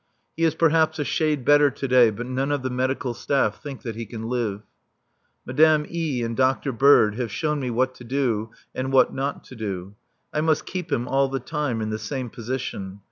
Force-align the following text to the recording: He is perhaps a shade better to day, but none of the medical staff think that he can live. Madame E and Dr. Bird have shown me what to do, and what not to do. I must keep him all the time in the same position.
He 0.35 0.45
is 0.45 0.55
perhaps 0.55 0.97
a 0.97 1.03
shade 1.03 1.45
better 1.45 1.69
to 1.69 1.87
day, 1.87 2.09
but 2.09 2.25
none 2.25 2.51
of 2.51 2.63
the 2.63 2.71
medical 2.71 3.13
staff 3.13 3.61
think 3.61 3.83
that 3.83 3.95
he 3.95 4.07
can 4.07 4.29
live. 4.29 4.63
Madame 5.45 5.85
E 5.91 6.23
and 6.23 6.35
Dr. 6.35 6.71
Bird 6.71 7.13
have 7.17 7.31
shown 7.31 7.59
me 7.59 7.69
what 7.69 7.93
to 7.93 8.03
do, 8.03 8.49
and 8.73 8.91
what 8.91 9.13
not 9.13 9.43
to 9.43 9.55
do. 9.55 9.93
I 10.33 10.41
must 10.41 10.65
keep 10.65 10.91
him 10.91 11.07
all 11.07 11.27
the 11.29 11.39
time 11.39 11.83
in 11.83 11.91
the 11.91 11.99
same 11.99 12.31
position. 12.31 12.99